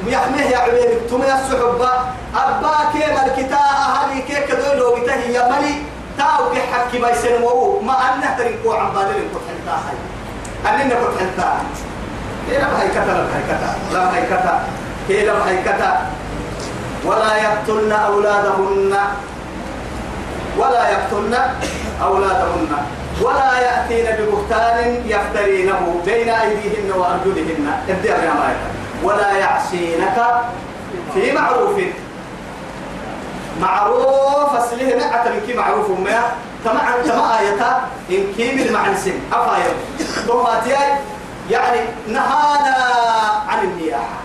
[0.07, 1.91] يحميه يا عبيد تمي السحبة
[2.37, 5.75] أبا كيما الكتاء هذه كيك دولو بتهي يا ملي.
[6.19, 9.97] تاو حكي بايسن وو ما أنه تريكو عن بالين كنت حلتا هاي.
[10.69, 11.49] أننا كنت حلتا
[12.51, 14.55] هي لم هي كتا لم هي كتا لم هي كتا.
[15.09, 16.07] هي لم هي كتا.
[17.05, 18.95] ولا يقتلن أولادهن.
[20.59, 21.35] ولا يقتلن
[22.03, 22.73] أولادهن.
[23.23, 27.67] ولا يأتين ببهتان يفترينه بين أيديهن وأرجلهن.
[27.89, 28.69] ابدأ يا مايكا
[29.03, 30.19] ولا يعصينك
[31.15, 31.77] في معروف.
[33.61, 36.23] معروف أصله نعت كي معروف ما
[36.65, 37.81] تمع تمع آية.
[38.11, 39.73] إن كي من معنسن أفايا
[40.27, 40.71] ثم
[41.51, 42.77] يعني نهانا
[43.49, 44.19] عن النياحة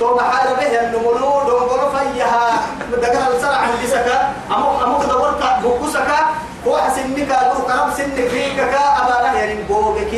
[0.00, 2.62] تو محال به النملو دون قولوا فيها.
[2.92, 6.18] دقنا السرع عن جسكا أمو أمو دورت بوكسكا
[6.66, 8.28] هو حسنك أقول قرب سنك.
[8.28, 8.84] فيك كا.
[9.02, 10.12] أبا لا يعني بوغك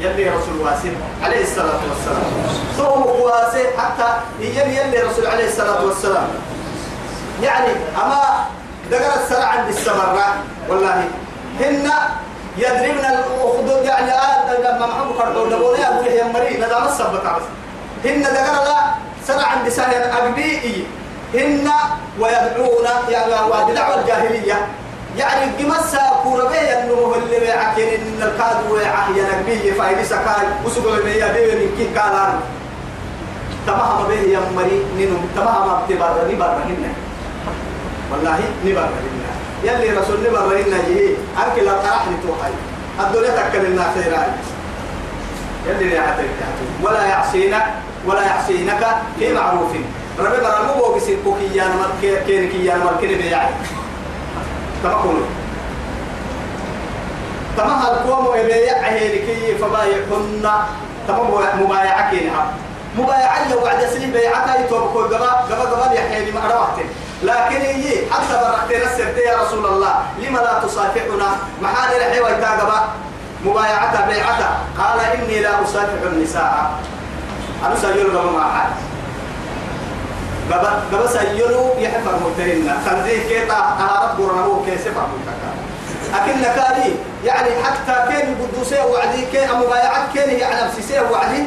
[0.00, 0.94] يلي رسول واسم.
[1.22, 2.24] عليه الصلاة والسلام.
[2.76, 4.08] ثم قواسي حتى
[4.40, 6.28] يلي يلي رسول عليه الصلاة والسلام.
[7.42, 7.72] يعني
[8.04, 8.44] أما
[8.92, 10.34] السرع عند السمرة
[10.68, 11.04] والله.
[11.60, 11.90] هن
[12.58, 17.42] يضربن الأخدود يعني آه لما محمد كردو دبوني أقول يا مري ندام السبت عبس
[18.04, 18.76] هن دقنا لا
[19.26, 20.86] سنة عند سهل أقبيئي
[21.34, 21.70] هن
[22.20, 24.66] ويدعون يعني ودعوة الجاهلية.
[25.18, 31.54] يعني قمسا كوربية أنه اللي بيعكين إن الكاد ويعه ينقبيه فايدي سكاي وسقل بيا بيه
[31.54, 32.40] من كي كالان.
[33.66, 36.92] تمام به يا مري نينو تمام ابتبار نبر هنا
[38.14, 39.32] والله نبر هنا
[39.64, 42.52] يلي رسول نبر هنا جيه أكل القرح توحي.
[43.00, 44.32] الدنيا تكل الناس خيران
[45.66, 46.30] يلي يعتك
[46.82, 47.64] ولا يعصينك
[48.06, 48.86] ولا يعصينك
[49.18, 49.72] في معروف.
[50.18, 51.90] ربي برا مو بوغ سيكو كيان مال
[52.26, 53.48] كين كيان مال كين بيعي.
[57.56, 60.50] تمام القوم وبيع هيركي فبايعهن.
[61.08, 62.46] تمام مبايعة كينها.
[62.98, 65.02] مبايعة لو بعد سنين بيعتها يتوبكوا.
[65.02, 66.40] قبا قبا قبا يحيي ما
[67.24, 69.94] لكن هي حتى برحتين السرت يا رسول الله.
[70.18, 71.28] لما لا تصافحنا؟
[71.62, 72.78] محال الحي ويتاقبا
[73.44, 76.70] مبايعتها بيعتها قال إني لا أصافح النساء.
[77.64, 78.72] أنا قبل ما حد.
[80.92, 83.54] قبل سيلو يحفر مهترنا خنزيه كيتا.
[83.54, 85.40] أهارت برنه كيسي فرمتك
[86.14, 91.44] أكن نكالي يعني حتى كان قدوسي وعدي كان مبايعات كان يعني نفسي وعدي.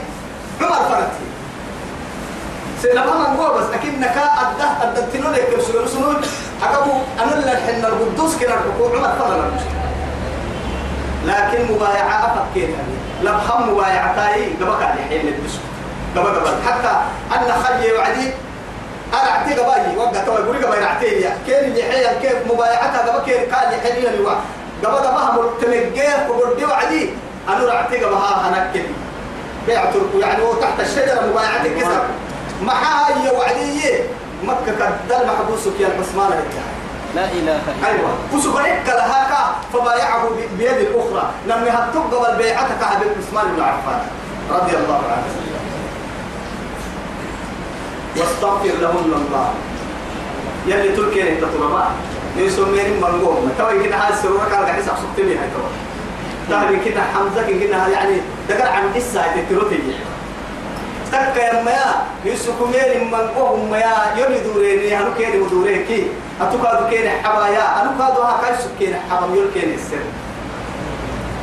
[0.61, 1.27] عمر فرتي
[2.81, 6.15] سيدنا ما نقول بس أكن نكا أده أدتنو لك رسول سنون.
[6.63, 6.91] أكبو
[7.23, 9.51] أنا اللي الحين القدوس كنا الحكومة عمر فرنا
[11.25, 15.59] لكن مبايعة أفكر يعني؟ لبهم مبايعتاي قبل كان الحين الدسو
[16.15, 16.95] قبل قبل حتى
[17.35, 18.31] أن خلي وعدي
[19.13, 21.09] أنا أعطي قبائي وقت تو يقولي قبائي أعطي
[21.45, 24.31] كين اللي حيل كيف مبايعتها قبل كين قال يحلين الوا
[24.85, 27.09] قبل قبل تمجيه وقردي وعدي
[27.49, 28.85] أنا أعطي قبها هنكل
[29.67, 32.03] بيعت يعني هو تحت الشجرة مبايعتك كسر
[32.63, 33.81] محاها هي وعدي
[34.43, 36.29] مكة كدل محبوسك يا عثمان
[37.15, 38.09] لا إله إلا أيوة.
[38.33, 41.31] وسبرك لها فبايعه بيد الأخرى.
[41.47, 44.01] لما هتقبل قبل بيعتك حبيب عثمان بن عفان
[44.51, 45.23] رضي الله عنه.
[48.17, 49.53] واستغفر لهن الله
[50.67, 51.91] يلي تركي انت طلباء
[52.37, 53.51] يسمين منقوم.
[53.57, 55.63] تو هذا السرور قال قاعد يسحب صوتني هاي تو
[56.49, 59.79] ده يمكن حمزة يمكن يعني دقر عن قصه تتروتي
[61.11, 61.79] تك يا ما
[62.25, 63.81] يسكمين منقوم ما
[64.17, 66.07] يلي دوريني هنو كيري ودوريكي
[66.41, 70.03] أتوكادو كين حبايا أنا كادو ها كاي سكين حبام يول كين السر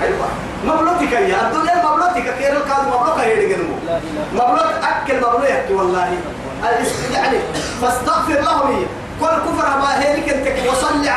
[0.03, 0.27] أيوة
[0.65, 3.35] مبلوتك يا الدنيا مبلوتك كير الكادو مبلوك هي
[3.87, 6.09] لا إله مبلوك أكل مبلوك والله
[7.15, 7.39] يعني
[7.81, 8.87] فاستغفر لهم
[9.21, 11.09] كل كفر ما هيك انت وصلي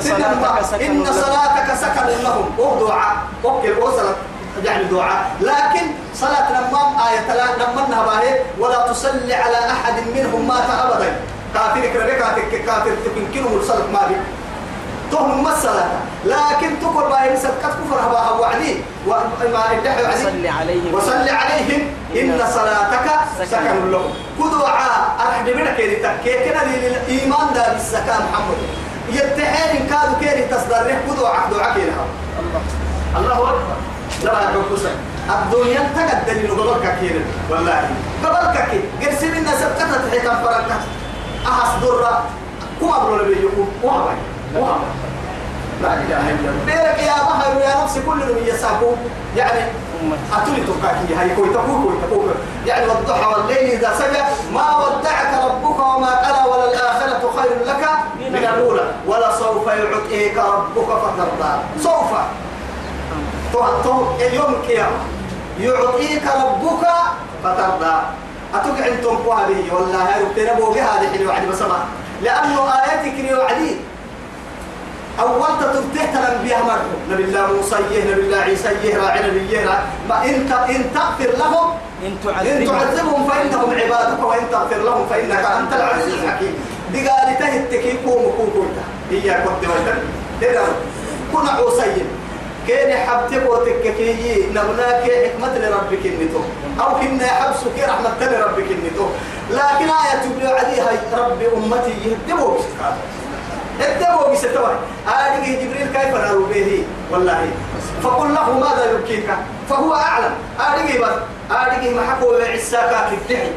[0.00, 1.04] صلاتك سكن إن.
[1.12, 4.16] صلاتك سكن لهم ودعاء وكل وصلت
[4.64, 5.30] يعني دعاء.
[5.40, 5.84] لكن
[6.14, 11.16] صلاة نمام آية لا نمنها باهي ولا تصلي على أحد منهم مات أبدا.
[11.54, 14.16] كافر كربك كافر كافر تمكنهم الصلاة ما بي.
[15.10, 15.88] تهم مسألة
[16.24, 20.94] لكن تقول باهي مسألة كفر هبا وعدي وما الدحي وعدي وصل عليهم.
[20.94, 21.82] وصل عليهم.
[22.16, 23.10] إن صلاتك
[23.50, 24.14] سكن لهم.
[24.38, 25.16] كدعاء.
[25.26, 28.58] أرحب منك اللي تكي كنا للإيمان دا بالسكان محمد.
[29.08, 31.92] يتحين كادوا كيري تصدر كدعاء دعاء كيري.
[32.38, 32.60] الله
[33.16, 33.76] الله أكبر.
[34.24, 34.96] لا يحبسك
[35.30, 37.90] الدنيا تقدر قبلك كيري والله.
[38.24, 39.06] قبلك كي.
[39.06, 40.70] قرسي منا سبقتها تحيطا فرقت
[41.46, 42.22] أحس درة.
[42.80, 44.14] كما أقول لبي يقول؟ وهبا
[45.82, 46.64] لا إله إلا الله.
[46.66, 48.94] بيرك يا بحر يا نفسي كل من يساكو.
[49.36, 49.60] يعني
[50.32, 52.30] أتولي تبكاكي هاي كوي تقول كوي تقول.
[52.66, 54.22] يعني والضحى والليل إذا سجى
[54.54, 57.88] ما ودعك ربك وما قلى وللآخرة خير لك
[58.20, 58.86] من الأولى.
[59.06, 61.52] ولسوف يعطيك ربك فترضى.
[61.82, 62.12] سوف.
[63.52, 63.94] تو
[64.32, 64.98] يوم القيامة.
[65.60, 66.84] يعطيك ربك
[67.44, 67.96] فترضى.
[68.54, 71.78] أتوقع أنتم قوها به والله هاي وقتنا بوقي هذه حلو وعدي بسمع.
[72.22, 73.76] لأنه آياتك لي وعدي.
[75.20, 77.76] أول تتفتح تلم بها مرحو نبي الله موسى
[78.10, 79.60] نبي الله عيسى راعي نبي
[80.08, 81.68] ما إن إن تغفر لهم
[82.02, 83.28] إن إن تعذبهم.
[83.28, 86.54] فإنهم عبادك وإن تغفر لهم فإنك أنت العزيز الحكيم.
[86.92, 88.76] دي قال تهتكي قوم قوم.
[89.10, 90.58] هي كنت وجدت
[91.32, 92.06] كنا عصيين
[92.66, 96.40] كين حبتك وتككي نبناك حكمة لربك النتو.
[96.80, 99.06] أو كنا حبسك رحمة لربك النتو.
[99.50, 102.58] لكن آية تبلي عليها رب أمتي يهدبوا
[103.80, 104.72] يهدبوا بستوى
[105.08, 107.50] آله جبريل كيف نارو به؟ والله.
[108.02, 109.28] فقل له ماذا يبكيك؟
[109.70, 110.34] فهو أعلم.
[110.60, 111.16] آله بس.
[111.50, 113.50] آله ما حكوا عساكا كدحي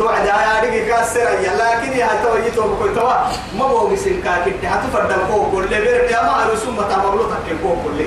[0.00, 2.08] توعد يا رجل كاسر يا لكن يا
[2.56, 3.14] تو بكل توا
[3.58, 8.00] ما هو مسين كاكي هتفرد الكوك كل بير يا ما رسوم تعملوا تك الكوك كل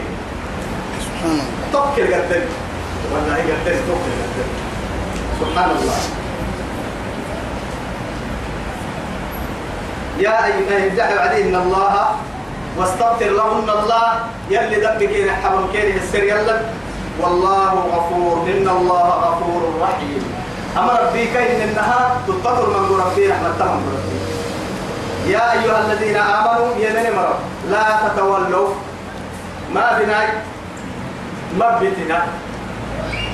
[1.06, 1.46] سبحان الله.
[1.74, 2.42] توكل قدر.
[3.14, 4.48] والله قدر توكل قدر.
[5.40, 6.00] سبحان الله.
[10.20, 12.16] يا أيها الجحر عليه إن الله
[12.78, 14.08] واستغفر لهن الله.
[14.50, 16.58] يلي دمك يرحم كيره السر يلا.
[17.22, 18.48] والله غفور.
[18.50, 20.33] إن الله غفور رحيم.
[20.78, 24.20] أمر ربك إن إنها تطهر من ربي رحمة من ربي.
[25.34, 27.38] يا أيها الذين آمنوا يا من مرة
[27.70, 28.70] لا تتولوا
[29.74, 30.28] ما بناي
[31.60, 32.26] ما بتنا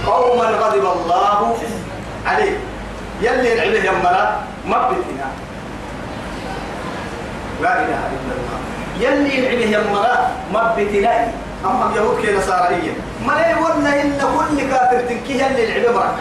[0.07, 1.57] قوما غضب الله
[2.25, 2.57] عليه
[3.21, 5.27] يلي العله يمرا ما بتنا
[7.61, 8.59] لا إله إلا الله.
[8.99, 10.15] يلي العله يمرا
[10.53, 11.31] ما بتنا
[11.65, 12.91] أما يهود كي نصارية
[13.27, 16.19] ما لا يقولنا إن كل كافر تنكيه اللي العله مرك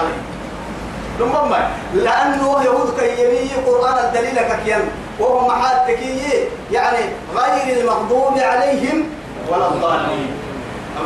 [1.21, 4.89] لما لأنه يهود كيمي قرآن الدليل ككيان.
[5.21, 6.99] وهم محاتكي يعني
[7.37, 9.05] غير المغضوب عليهم
[9.49, 10.31] ولا الضالين.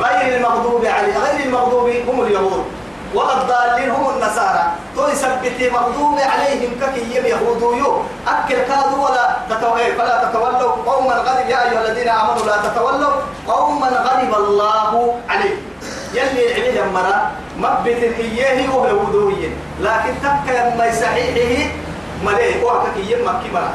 [0.03, 2.65] غير المغضوب عليهم غير المغضوب هم اليهود.
[3.15, 4.65] ولا الضالين هم النصارى.
[4.97, 8.03] تو يثبت مغضوب عليهم ككيم يهود يو.
[8.29, 13.13] أكل كادوا ولا تتولوا فلا تتولوا قوما غضب يا أيها الذين آمنوا لا تتولوا
[13.49, 15.72] قوما غضب الله عليهم
[16.15, 19.49] يلي عليه مرا مبت إياه هو يهودوية
[19.81, 21.71] لكن تبقى ما صحيحه
[22.25, 23.75] مليه وحكك يمك مرا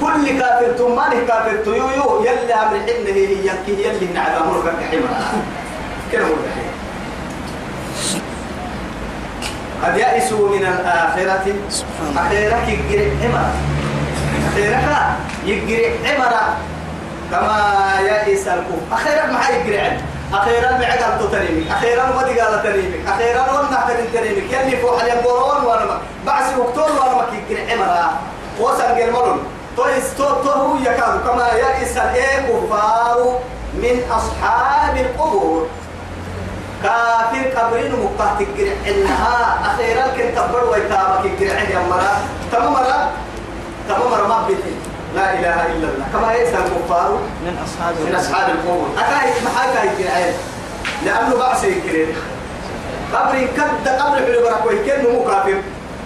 [0.00, 5.20] كل كافر تمانه كافر تيويو يلي حبنه هي ينكي يلي نعلم أمرك كحمرا.
[6.12, 6.64] كده مرة
[9.84, 11.46] قد يأسوا من الآخرة.
[12.16, 13.52] أخيرك يجري عمرا
[14.52, 14.84] أخيرك
[15.46, 16.56] يجري عمرا
[17.30, 17.58] كما
[18.00, 18.80] يئس الكفر.
[18.92, 24.52] أخيرا ما يجري عمرا أخيرا معقل تتريمك أخيرا ما قال تريمك أخيرا وأنا تريم تريمك
[24.52, 28.10] يلي فوق على بورون وأنا ما بعد وقتون وأنا ما يجري عمرا.
[28.60, 29.38] وصل قلمون
[29.76, 33.38] تويس تو تو هو يكاد كما يئس الكفار
[33.74, 35.66] من أصحاب القبور.
[36.82, 42.12] كافر قبرين مقاه تقرع إنها أخيرا كنت تبر ويتابك يقرع يا مرا.
[42.52, 43.10] تمرا
[43.88, 44.74] تمرا ما بيتي.
[45.14, 46.06] لا إله إلا الله.
[46.12, 47.10] كما يسأل الكفار
[47.44, 50.16] من أصحاب من أصحاب القبور أكاي محاكا يقرع
[51.04, 52.06] لأنه بعث يقرع
[53.14, 55.58] قبر كد قبر حلو برك ويكن مو كافر.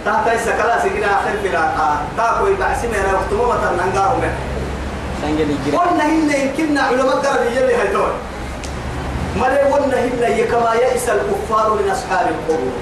[0.07, 1.71] تحت إسا كلا سجنا آخر بلا
[2.17, 4.33] تاكو يبعث مهنا وقتمو مهنا
[5.23, 8.13] سنجل يجري قلنا هن يمكننا علماء قرب يلي هيتون
[9.37, 12.73] ملي قلنا هن كما يئس الكفار من أصحاب القبور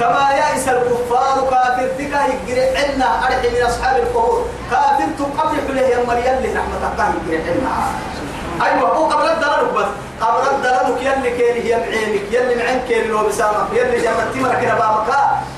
[0.00, 4.46] كما يئس الكفار كافر تكا يجري عنا أرحي من أصحاب القبور.
[4.70, 8.66] كافر تقبل حليه يا مريم اللي رحمة الله يجري عنا.
[8.66, 9.86] أيوة هو قبل الدلالك بس.
[10.20, 15.06] قبل الدلالك يلي كيري هي معينك يلي معين كيري لو بسامك يلي جمعت تمرك نبامك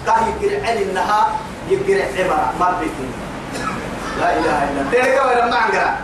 [0.07, 1.29] كاه يجري عن إنها
[1.69, 3.13] يجري عمرة ما بيكين
[4.21, 4.93] لا إله إلا الله.
[4.93, 5.97] تلك ولا ما عنقرأ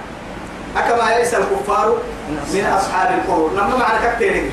[0.76, 1.96] أكما يئس الكفار
[2.28, 3.50] من أصحاب القبور.
[3.50, 4.50] نما معنى كتيرين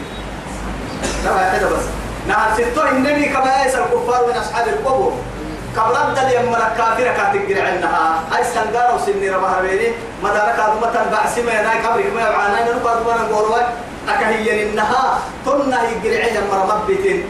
[1.26, 1.86] نما كده بس.
[2.28, 5.14] نعم ستو النبي كما يئس الكفار من أصحاب القبور.
[5.78, 9.88] قبل أبدا يمر الكافر كاتجر عنها أي سنجار وسني ربها بيني
[10.24, 13.62] مدارك هذا متن بعسي ما يناي قبرك ما يعاني نرقى هذا من قروة
[14.10, 17.24] أكهي إنها تنا يجري عين مر مبتين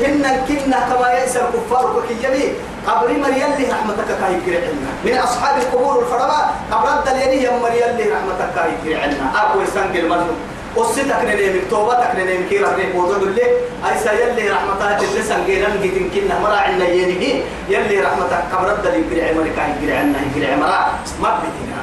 [0.00, 2.52] هن كنا كما يئس الكفار وكيمي
[2.86, 8.04] قبر مريم لي رحمتك كاي كرعنا من أصحاب القبور الفرما قبر الدليل يا مريم لي
[8.12, 10.36] رحمتك كاي كرعنا أكو سنجل مجنون
[10.76, 13.44] وستك ننيمك توبتك ننيمك كي ربي بودو اللي
[13.86, 19.32] أي سيلي رحمتك اللي سنجيران جيتن كنا مرا عنا ينهي يلي رحمتك قبر الدليل كرع
[19.36, 20.80] مريكا كرعنا كرع مرا
[21.22, 21.80] ما بتنا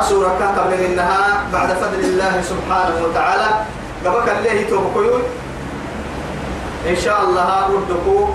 [0.00, 3.48] أسورة قبل منها بعد فضل الله سبحانه وتعالى
[4.04, 5.22] قبك الله توبكيون
[6.90, 8.28] إن شاء الله ردكو